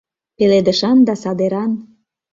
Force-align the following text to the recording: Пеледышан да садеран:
Пеледышан 0.37 0.97
да 1.07 1.13
садеран: 1.23 1.71